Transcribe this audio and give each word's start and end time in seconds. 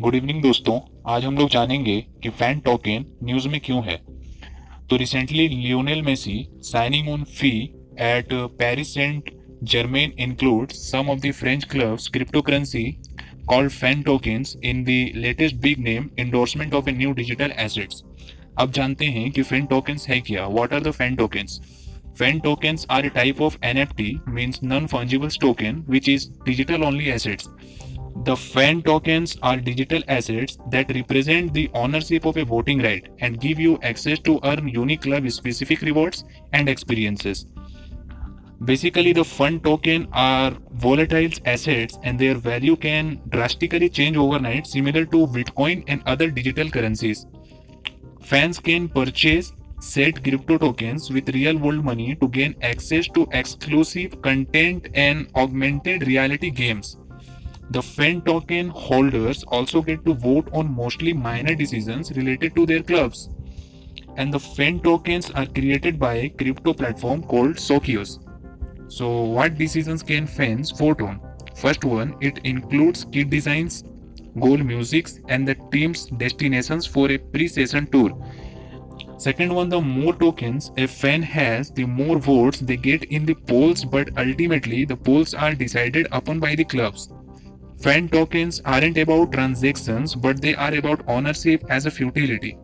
Good 0.00 0.14
evening 0.14 0.40
दोस्तों। 0.42 0.78
आज 1.12 1.24
हम 1.24 1.36
लोग 1.38 1.48
जानेंगे 1.50 1.96
कि 2.22 2.28
फ़ैन 2.28 2.58
टोकन 2.58 3.04
न्यूज़ 3.24 3.48
में 3.48 3.58
क्यों 3.60 3.82
है। 3.84 3.96
तो 4.90 4.96
recently 4.96 5.46
Lionel 5.48 6.00
Messi 6.02 6.36
signing 6.64 7.08
on 7.08 7.24
fee 7.30 7.50
at 8.02 8.28
Paris 8.32 8.94
Saint 8.94 9.30
Germain 9.64 10.12
include 10.18 10.70
some 10.72 11.10
of 11.10 11.18
the 11.20 11.32
French 11.32 11.64
clubs 11.64 12.08
cryptocurrency 12.42 12.84
called 13.48 13.70
fan 13.70 14.02
tokens 14.02 14.56
in 14.64 14.82
the 14.84 14.96
latest 15.16 15.56
big 15.56 15.84
name 15.84 16.08
endorsement 16.18 16.74
of 16.74 16.88
a 16.88 16.92
new 16.92 17.12
digital 17.12 17.52
assets 17.58 18.02
अब 18.58 18.72
जानते 18.72 19.06
हैं 19.08 19.30
कि 19.30 19.42
fan 19.42 19.66
tokens 19.66 20.08
है 20.08 20.20
क्या। 20.22 20.46
What 20.48 20.72
are 20.72 20.82
the 20.82 20.90
fan 20.92 21.16
tokens 21.16 21.60
fan 22.18 22.40
tokens 22.40 22.86
are 22.90 23.06
a 23.06 23.08
type 23.10 23.42
of 23.42 23.58
N 23.64 23.78
F 23.78 23.92
T 23.96 24.14
mean 24.28 24.54
non 24.64 24.86
fungibles 24.86 25.38
token 25.40 25.84
which 25.90 26.08
is 26.08 26.28
digital 26.46 26.84
only 26.84 27.10
assets 27.10 27.48
The 28.24 28.36
fan 28.36 28.82
tokens 28.82 29.38
are 29.42 29.56
digital 29.56 30.02
assets 30.06 30.58
that 30.70 30.94
represent 30.94 31.54
the 31.54 31.70
ownership 31.72 32.26
of 32.26 32.36
a 32.36 32.44
voting 32.44 32.82
right 32.82 33.08
and 33.20 33.40
give 33.40 33.58
you 33.58 33.78
access 33.82 34.18
to 34.20 34.38
earn 34.44 34.68
unique 34.68 35.02
club 35.02 35.30
specific 35.30 35.80
rewards 35.80 36.24
and 36.52 36.68
experiences. 36.68 37.46
Basically, 38.62 39.14
the 39.14 39.24
fan 39.24 39.58
token 39.60 40.06
are 40.12 40.54
volatile 40.72 41.30
assets 41.46 41.98
and 42.02 42.18
their 42.18 42.34
value 42.34 42.76
can 42.76 43.22
drastically 43.30 43.88
change 43.88 44.18
overnight, 44.18 44.66
similar 44.66 45.06
to 45.06 45.26
Bitcoin 45.26 45.82
and 45.88 46.02
other 46.04 46.30
digital 46.30 46.68
currencies. 46.68 47.26
Fans 48.20 48.58
can 48.58 48.90
purchase 48.90 49.54
set 49.80 50.22
crypto 50.22 50.58
tokens 50.58 51.10
with 51.10 51.30
real 51.30 51.56
world 51.56 51.82
money 51.82 52.14
to 52.16 52.28
gain 52.28 52.54
access 52.60 53.08
to 53.08 53.26
exclusive 53.32 54.20
content 54.20 54.88
and 54.92 55.30
augmented 55.36 56.06
reality 56.06 56.50
games. 56.50 56.98
The 57.70 57.80
fan 57.80 58.22
token 58.22 58.68
holders 58.70 59.44
also 59.44 59.80
get 59.80 60.04
to 60.04 60.14
vote 60.14 60.48
on 60.52 60.74
mostly 60.74 61.12
minor 61.12 61.54
decisions 61.54 62.10
related 62.16 62.56
to 62.56 62.66
their 62.66 62.82
clubs. 62.82 63.28
And 64.16 64.34
the 64.34 64.40
fan 64.40 64.80
tokens 64.80 65.30
are 65.30 65.46
created 65.46 65.96
by 65.98 66.14
a 66.14 66.28
crypto 66.30 66.74
platform 66.74 67.22
called 67.22 67.56
Socios. 67.56 68.18
So, 68.88 69.22
what 69.22 69.56
decisions 69.56 70.02
can 70.02 70.26
fans 70.26 70.72
vote 70.72 71.00
on? 71.00 71.20
First 71.54 71.84
one, 71.84 72.16
it 72.20 72.38
includes 72.42 73.06
kit 73.12 73.30
designs, 73.30 73.84
goal 74.40 74.56
musics, 74.56 75.20
and 75.28 75.46
the 75.46 75.54
team's 75.70 76.06
destinations 76.06 76.86
for 76.86 77.08
a 77.08 77.18
pre-season 77.18 77.86
tour. 77.86 78.10
Second 79.16 79.54
one, 79.54 79.68
the 79.68 79.80
more 79.80 80.14
tokens 80.14 80.72
a 80.76 80.88
fan 80.88 81.22
has, 81.22 81.70
the 81.70 81.84
more 81.84 82.18
votes 82.18 82.58
they 82.58 82.76
get 82.76 83.04
in 83.04 83.24
the 83.26 83.34
polls, 83.34 83.84
but 83.84 84.08
ultimately 84.18 84.84
the 84.84 84.96
polls 84.96 85.34
are 85.34 85.54
decided 85.54 86.08
upon 86.10 86.40
by 86.40 86.56
the 86.56 86.64
clubs. 86.64 87.12
Fan 87.82 88.08
tokens 88.08 88.60
aren't 88.66 88.98
about 88.98 89.32
transactions, 89.32 90.14
but 90.14 90.40
they 90.42 90.54
are 90.54 90.74
about 90.74 91.02
ownership 91.08 91.64
as 91.70 91.86
a 91.86 91.90
utility. 91.90 92.58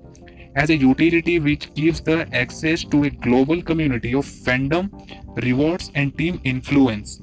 As 0.55 0.69
a 0.69 0.77
utility 0.77 1.39
which 1.39 1.73
gives 1.75 2.01
the 2.03 2.29
access 2.35 2.85
to 2.85 3.05
a 3.05 3.11
global 3.11 3.63
community 3.63 4.15
of 4.15 4.27
fandom, 4.27 4.91
rewards, 5.43 5.91
and 5.95 6.17
team 6.19 6.41
influence. 6.45 7.23